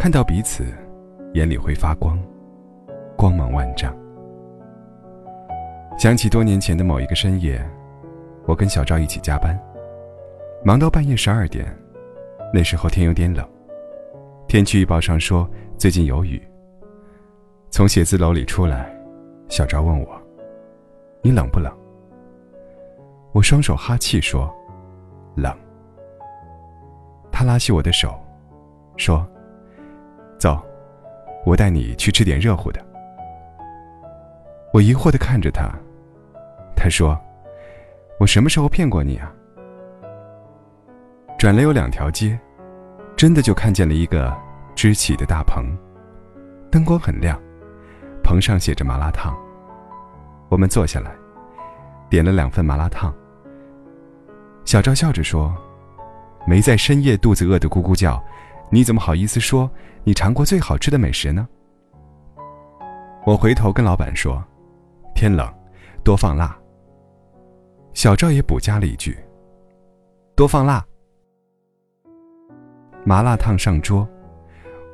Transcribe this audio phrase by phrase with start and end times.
[0.00, 0.64] 看到彼此，
[1.34, 2.18] 眼里会发光，
[3.18, 3.94] 光芒万丈。
[5.98, 7.62] 想起多年前的某一个深夜，
[8.46, 9.60] 我跟小赵一起加班，
[10.64, 11.66] 忙到半夜十二点。
[12.50, 13.46] 那时候天有点冷，
[14.48, 16.42] 天气预报上说最近有雨。
[17.68, 18.90] 从写字楼里出来，
[19.50, 20.18] 小赵问我
[21.20, 21.70] ：“你冷不冷？”
[23.32, 24.50] 我双手哈气说
[25.36, 25.54] ：“冷。”
[27.30, 28.18] 他拉起我的手，
[28.96, 29.29] 说。
[30.40, 30.58] 走，
[31.44, 32.80] 我带你去吃点热乎的。
[34.72, 35.68] 我疑惑的看着他，
[36.74, 37.14] 他说
[38.18, 39.30] ：“我什么时候骗过你啊？”
[41.38, 42.40] 转了有两条街，
[43.16, 44.34] 真的就看见了一个
[44.74, 45.62] 支起的大棚，
[46.70, 47.38] 灯光很亮，
[48.24, 49.36] 棚上写着麻辣烫。
[50.48, 51.12] 我们坐下来，
[52.08, 53.14] 点了两份麻辣烫。
[54.64, 55.54] 小赵笑着说
[56.48, 58.18] ：“没在深夜肚子饿得咕咕叫。”
[58.72, 59.68] 你怎么好意思说
[60.04, 61.46] 你尝过最好吃的美食呢？
[63.26, 64.42] 我回头跟老板说
[65.14, 65.52] ：“天冷，
[66.04, 66.56] 多放辣。”
[67.92, 69.18] 小赵也补加了一句
[70.36, 70.84] ：“多放辣。”
[73.04, 74.08] 麻辣烫上桌，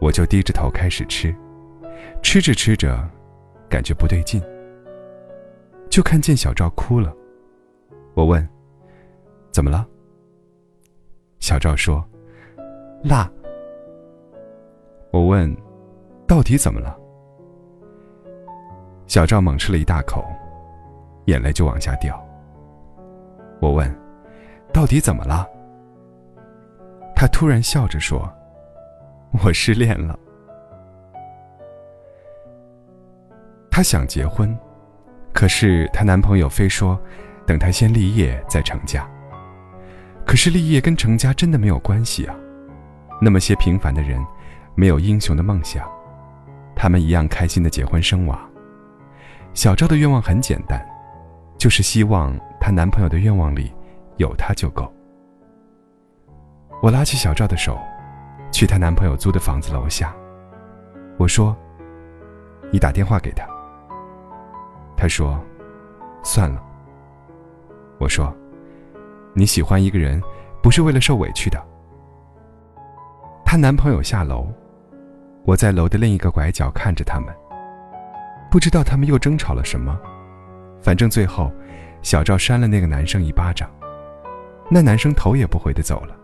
[0.00, 1.34] 我就低着头开始吃，
[2.22, 3.08] 吃着吃着，
[3.68, 4.40] 感觉不对劲，
[5.90, 7.12] 就看见小赵哭了。
[8.14, 8.46] 我问
[9.50, 9.86] ：“怎么了？”
[11.40, 12.06] 小赵说
[13.02, 13.28] ：“辣。”
[15.12, 15.54] 我问
[16.26, 16.96] ：“到底怎么了？”
[19.06, 20.24] 小赵猛吃了一大口，
[21.26, 22.18] 眼泪就往下掉。
[23.60, 23.94] 我问
[24.72, 25.46] ：“到底怎么了？”
[27.14, 28.26] 他突然笑着说
[29.44, 30.18] ：“我失恋了。”
[33.70, 34.58] 她想结婚，
[35.34, 36.98] 可是她男朋友非说
[37.46, 39.06] 等她先立业再成家。
[40.24, 42.34] 可是立业跟成家真的没有关系啊！
[43.20, 44.18] 那么些平凡的人。
[44.74, 45.86] 没有英雄的梦想，
[46.74, 48.38] 他们一样开心的结婚生娃。
[49.54, 50.82] 小赵的愿望很简单，
[51.58, 53.70] 就是希望她男朋友的愿望里
[54.16, 54.90] 有她就够。
[56.82, 57.78] 我拉起小赵的手，
[58.50, 60.14] 去她男朋友租的房子楼下。
[61.18, 61.54] 我说
[62.72, 63.46] ：“你打电话给他。”
[64.96, 65.38] 他说
[66.24, 66.62] ：“算了。”
[68.00, 68.34] 我说
[69.34, 70.20] ：“你喜欢一个人，
[70.62, 71.62] 不是为了受委屈的。”
[73.44, 74.50] 她男朋友下楼。
[75.44, 77.34] 我在楼的另一个拐角看着他们，
[78.50, 79.98] 不知道他们又争吵了什么。
[80.80, 81.50] 反正最后，
[82.00, 83.68] 小赵扇了那个男生一巴掌，
[84.70, 86.16] 那男生头也不回的走了。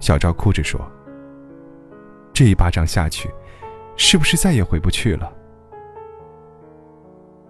[0.00, 0.80] 小赵哭着说
[2.34, 3.30] ：“这一巴掌下去，
[3.96, 5.32] 是不是再也回不去了？”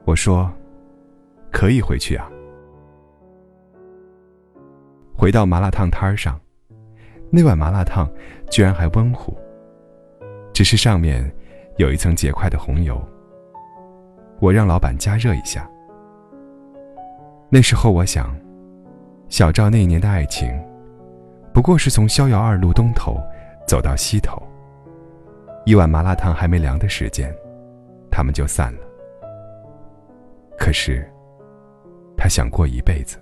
[0.05, 0.51] 我说
[1.53, 2.31] ：“可以回去啊。”
[5.17, 6.39] 回到麻辣烫摊上，
[7.31, 8.11] 那碗麻辣烫
[8.51, 9.37] 居然还温乎。
[10.61, 11.25] 只是上面
[11.79, 13.03] 有一层结块的红油，
[14.41, 15.67] 我让老板加热一下。
[17.49, 18.39] 那时候我想，
[19.31, 20.53] 小赵那一年的爱情，
[21.55, 23.17] 不过是从逍遥二路东头
[23.67, 24.37] 走到西头，
[25.65, 27.35] 一碗麻辣烫还没凉的时间，
[28.11, 28.81] 他们就散了。
[30.59, 31.11] 可是，
[32.19, 33.17] 他想过一辈子。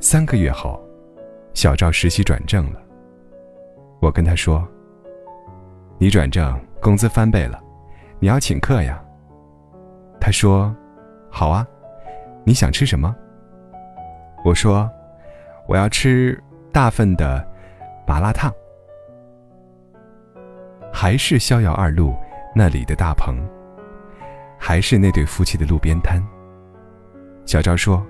[0.00, 0.82] 三个月后，
[1.52, 2.85] 小赵实习转正了。
[4.06, 4.64] 我跟他说
[5.98, 7.60] ：“你转正，工资翻倍了，
[8.20, 9.02] 你要请客呀。”
[10.20, 10.72] 他说
[11.28, 11.66] ：“好啊，
[12.44, 13.12] 你想吃什么？”
[14.44, 14.88] 我说
[15.66, 16.40] ：“我要吃
[16.72, 17.44] 大份的
[18.06, 18.48] 麻辣烫。”
[20.94, 22.14] 还是逍遥二路
[22.54, 23.34] 那里的大棚，
[24.56, 26.22] 还是那对夫妻的路边摊。
[27.44, 28.06] 小赵说：“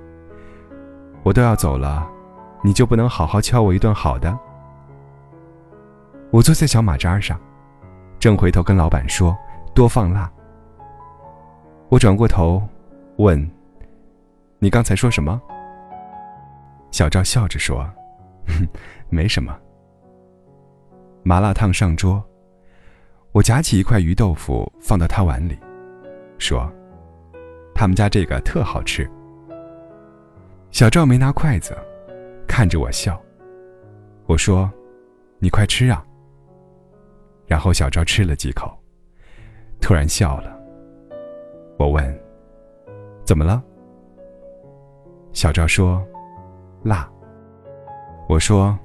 [1.24, 2.06] 我都要走了，
[2.62, 4.38] 你就不能好好敲我一顿好的？”
[6.36, 7.40] 我坐在小马扎上，
[8.18, 9.34] 正回头跟老板说
[9.74, 10.30] 多放辣。
[11.88, 12.62] 我转过头，
[13.16, 13.50] 问
[14.60, 15.40] ：“你刚才说什么？”
[16.92, 17.90] 小赵笑着说
[18.48, 18.68] ：“哼，
[19.08, 19.58] 没什么。”
[21.24, 22.22] 麻辣烫上桌，
[23.32, 25.58] 我夹起一块鱼豆腐放到他碗里，
[26.36, 26.70] 说
[27.74, 29.10] ：“他们家这个特好吃。”
[30.70, 31.74] 小赵没拿筷子，
[32.46, 33.18] 看着我笑。
[34.26, 34.70] 我说。
[35.38, 36.04] 你快吃啊。”
[37.46, 38.76] 然后小赵吃了几口，
[39.80, 40.56] 突然笑了。
[41.78, 42.04] 我问
[43.24, 43.62] ：“怎么了？”
[45.32, 46.04] 小赵说
[46.82, 47.08] ：“辣。”
[48.28, 48.76] 我说：“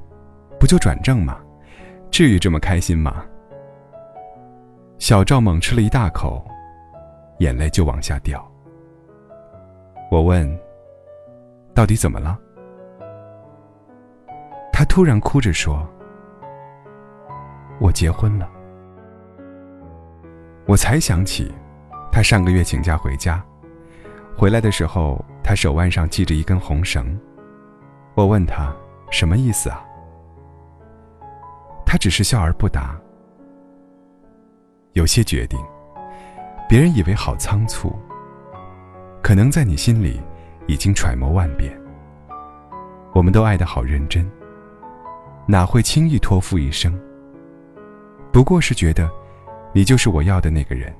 [0.59, 1.39] 不就转正吗？
[2.11, 3.25] 至于这么开心吗？”
[4.99, 6.45] 小赵猛吃了一大口，
[7.39, 8.45] 眼泪就往下掉。
[10.11, 10.47] 我问
[11.73, 12.37] ：“到底怎么了？”
[14.71, 15.87] 他突然哭着说
[17.81, 18.49] ：“我结婚了。”
[20.65, 21.51] 我才想起，
[22.11, 23.43] 他上个月请假回家，
[24.37, 27.19] 回来的时候，他手腕上系着一根红绳。
[28.13, 28.73] 我问他
[29.09, 29.83] 什么意思啊？
[31.85, 32.97] 他只是笑而不答。
[34.93, 35.59] 有些决定，
[36.69, 37.93] 别人以为好仓促，
[39.21, 40.21] 可能在你心里
[40.67, 41.75] 已经揣摩万遍。
[43.13, 44.29] 我们都爱得好认真，
[45.47, 46.97] 哪会轻易托付一生？
[48.31, 49.09] 不过是觉得，
[49.73, 50.93] 你就是我要的那个人。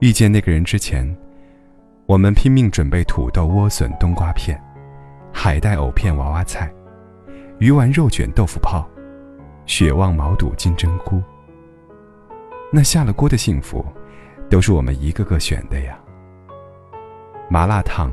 [0.00, 1.04] 遇见那个人之前，
[2.06, 4.62] 我们拼命准备土豆、莴笋、冬瓜片、
[5.32, 6.72] 海带、藕片、娃娃菜、
[7.58, 8.86] 鱼丸、肉卷、豆腐泡、
[9.64, 11.22] 血旺、毛肚、金针菇。
[12.70, 13.84] 那下了锅的幸福，
[14.50, 15.98] 都是我们一个个选的呀。
[17.48, 18.12] 麻辣烫，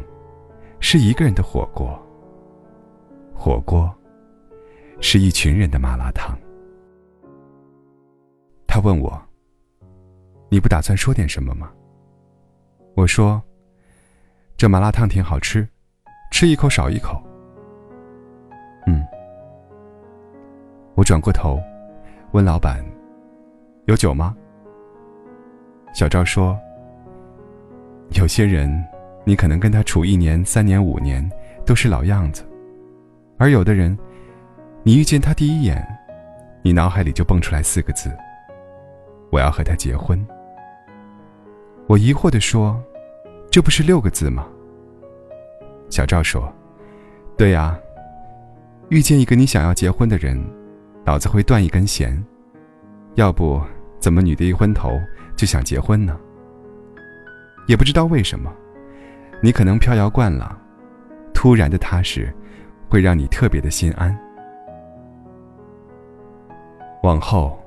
[0.79, 1.89] 是一个人的火锅；
[3.33, 3.93] 火锅，
[5.01, 6.37] 是一群人的麻辣烫。
[8.75, 9.17] 他问我
[10.51, 11.71] ：“你不打算说点什么吗？”
[12.93, 13.41] 我说
[14.57, 15.65] ：“这麻辣烫挺好吃，
[16.29, 17.23] 吃一口少一口。”
[18.85, 19.01] 嗯。
[20.95, 21.57] 我转过头，
[22.33, 22.83] 问老板
[23.87, 24.35] ：“有酒吗？”
[25.95, 26.59] 小赵说
[28.19, 28.69] ：“有些人，
[29.23, 31.25] 你可能跟他处一年、三年、五年，
[31.65, 32.43] 都是老样子；
[33.37, 33.97] 而有的人，
[34.83, 35.81] 你遇见他第一眼，
[36.61, 38.13] 你脑海里就蹦出来四个字：
[39.35, 40.25] 我要和他结婚。”
[41.87, 42.81] 我疑惑的说
[43.51, 44.47] ：“这不是六个字吗？”
[45.91, 46.49] 小赵说
[47.37, 47.77] ：“对呀，
[48.87, 50.41] 遇见一个你想要结婚的人，
[51.03, 52.23] 脑子会断一根弦，
[53.15, 53.61] 要不
[53.99, 54.89] 怎么女的一昏头？”
[55.35, 56.17] 就想结婚呢，
[57.67, 58.49] 也不知道为什么，
[59.43, 60.57] 你可能飘摇惯了，
[61.33, 62.33] 突然的踏实，
[62.89, 64.17] 会让你特别的心安。
[67.03, 67.59] 往后，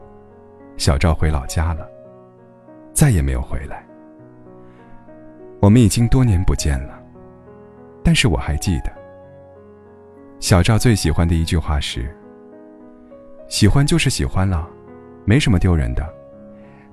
[0.78, 1.86] 小赵回老家了，
[2.94, 3.84] 再也没有回来。
[5.60, 6.98] 我们已经多年不见了，
[8.02, 8.92] 但是我还记得，
[10.40, 12.16] 小赵最喜欢的一句话是
[13.48, 14.66] ：“喜欢就是喜欢了，
[15.25, 16.08] 没什么丢人的。”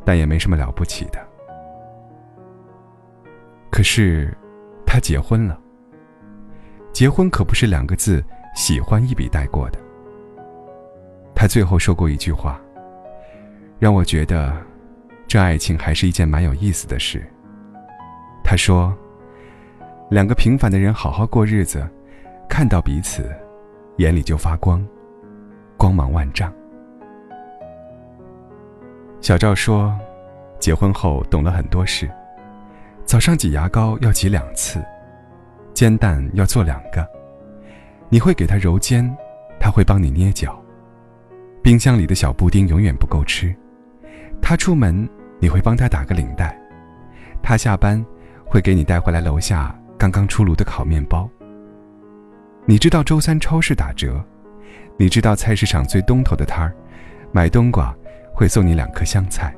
[0.08, 1.20] 但也没什么了不起的。
[3.72, 4.32] 可是，
[4.86, 5.60] 他结婚了。
[6.94, 8.24] 结婚可不是两个字
[8.56, 9.80] “喜欢”一笔带过的。
[11.34, 12.62] 他最后说过一句话，
[13.78, 14.56] 让我觉得，
[15.28, 17.24] 这爱情还是一件蛮有意思的事。
[18.44, 18.96] 他说
[20.10, 21.88] ：“两个平凡的人好好过日子，
[22.48, 23.30] 看到彼此，
[23.98, 24.86] 眼里就发光，
[25.78, 26.52] 光芒万丈。”
[29.20, 29.96] 小赵说
[30.60, 32.10] ：“结婚后懂了很多事。
[33.04, 34.84] 早上挤牙膏要挤两次，
[35.74, 37.08] 煎蛋要做两个。
[38.10, 39.16] 你会给他揉肩，
[39.60, 40.60] 他会帮你捏脚。
[41.64, 43.54] 冰箱里的小布丁永远不够吃，
[44.48, 45.10] 他出门
[45.40, 46.56] 你会帮他打个领带。
[47.42, 48.06] 他下班
[48.46, 51.28] 会给你带回来楼下刚刚出炉的烤面包。
[52.68, 54.24] 你知道周三超市打折，
[54.98, 56.72] 你知道菜市场最东头的摊儿
[57.32, 57.92] 买冬瓜。”
[58.36, 59.56] 会送你两颗香菜。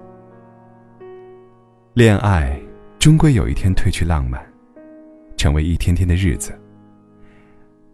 [1.95, 2.55] 恋爱
[2.99, 4.39] 终归有一天褪去浪漫，
[5.35, 6.53] 成为一天天的日子。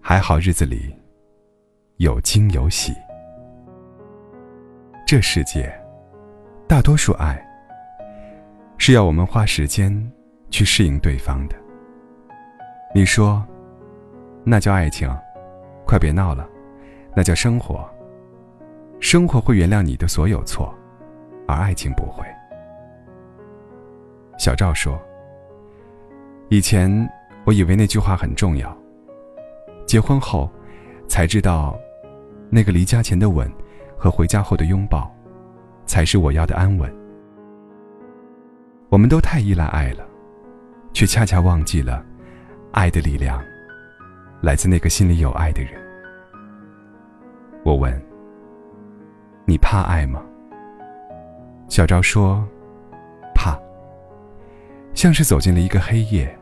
[0.02, 0.94] 还好日子里
[2.00, 2.92] 有惊有喜。
[5.08, 5.74] 这世界，
[6.68, 7.40] 大多数爱
[8.78, 10.12] 是要我们花时间
[10.50, 11.56] 去适应对方的。
[12.96, 13.46] 你说，
[14.44, 15.10] 那叫爱情？
[15.86, 16.48] 快别闹了，
[17.16, 17.88] 那叫生活。
[19.00, 20.74] 生活会原谅你的所有错，
[21.48, 22.26] 而爱情不会。
[24.40, 25.00] 小赵说
[26.50, 26.90] ：“以前
[27.46, 28.76] 我以为那句话很重要，
[29.86, 30.50] 结婚后
[31.08, 31.78] 才知道，
[32.50, 33.52] 那个离家前的吻
[33.98, 35.14] 和回家后的拥抱，
[35.86, 36.94] 才是我要的安稳。
[38.90, 40.06] 我们都太依赖爱了，
[40.94, 42.06] 却恰恰忘记了，
[42.72, 43.44] 爱的力量
[44.42, 45.74] 来自那个心里有爱的人。”
[47.64, 48.02] 我问。
[49.46, 50.24] 你怕爱吗？
[51.68, 52.48] 小赵说
[53.36, 53.60] ：“怕，
[54.94, 56.34] 像是走进了一个黑夜，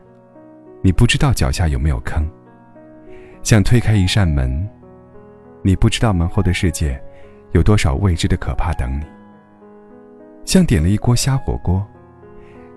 [0.84, 2.24] 你不知道脚下有没有坑。
[3.42, 4.70] 像推开一扇门，
[5.64, 7.04] 你不知道门后的世界
[7.54, 9.06] 有多少未知的可怕等你。
[10.46, 11.86] 像点了一锅虾火锅，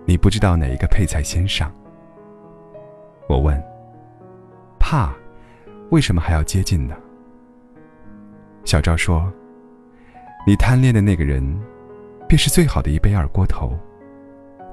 [0.04, 1.72] 你不知道哪一个配菜先上。
[3.28, 3.60] 我问：
[4.78, 5.12] 怕，
[5.90, 6.94] 为什么还要接近呢？
[8.64, 9.32] 小赵说
[10.46, 11.42] ：“你贪恋的那个人，
[12.28, 13.72] 便是最好的一杯二锅头，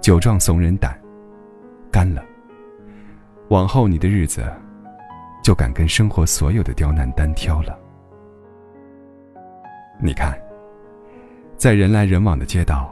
[0.02, 1.00] 酒壮怂人胆，
[1.92, 2.24] 干了。
[3.50, 4.44] 往后你的日子，
[5.44, 7.78] 就敢跟生活所有的刁难单挑了。
[10.00, 10.38] 你看，
[11.62, 12.92] 在人来人往的街道，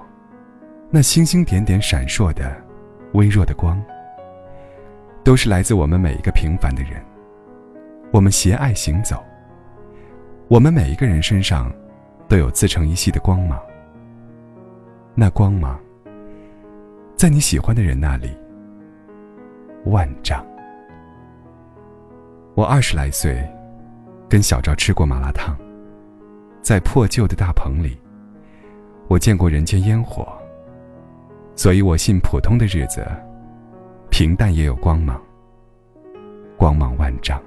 [0.91, 2.55] 那星星点点闪烁的
[3.13, 3.81] 微弱的光，
[5.23, 7.03] 都是来自我们每一个平凡的人。
[8.11, 9.25] 我们携爱行走。”
[10.47, 11.73] 我们每一个人身上，
[12.27, 13.59] 都有自成一系的光芒。
[15.15, 15.79] 那光芒，
[17.15, 18.37] 在你喜欢的人那里，
[19.85, 20.45] 万丈。
[22.53, 23.43] 我二十来岁，
[24.29, 25.57] 跟小赵吃过麻辣烫，
[26.61, 27.97] 在破旧的大棚里，
[29.09, 30.25] 我见过人间烟火。
[31.55, 33.05] 所以我信，普通的日子，
[34.09, 35.21] 平淡也有光芒，
[36.55, 37.41] 光芒万丈。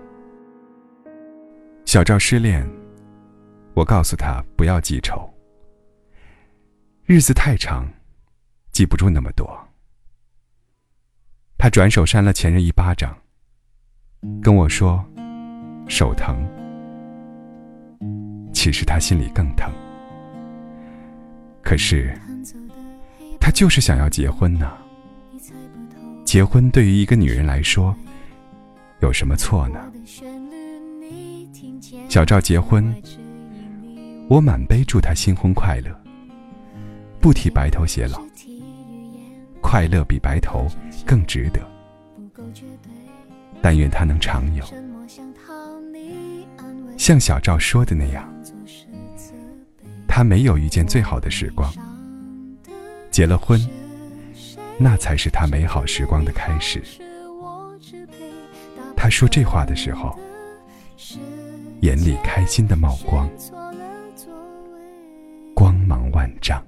[1.87, 2.69] 小赵失恋。
[3.75, 5.33] 我告诉他不要记仇，
[7.07, 7.89] 日子太长，
[8.71, 9.49] 记不住那么多。
[11.57, 13.17] 他转手扇了前任一巴掌，
[14.43, 15.03] 跟我说
[15.89, 16.47] 手疼。
[18.53, 19.73] 其实他心里更疼。
[21.73, 22.13] 可是
[23.41, 24.71] 他就是想要结婚呢。
[26.23, 27.97] 结婚对于一个女人来说，
[29.01, 29.81] 有什么错呢？
[32.11, 32.95] 小赵结婚。
[34.29, 35.91] 我满杯祝他新婚快乐，
[37.23, 38.21] 不提白头偕老，
[39.63, 40.67] 快乐比白头
[41.07, 41.61] 更值得。
[43.63, 44.65] 但愿他能常有，
[46.99, 48.31] 像小赵说的那样，
[50.15, 51.73] 他没有遇见最好的时光，
[53.11, 53.59] 结了婚，
[54.77, 56.83] 那才是他美好时光的开始。
[58.95, 60.15] 他说这话的时候，
[61.81, 63.27] 眼里开心的冒光。
[65.55, 66.63] 光芒万丈。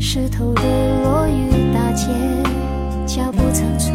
[0.00, 2.06] 湿透的落雨大街，
[3.06, 3.92] 脚步仓促，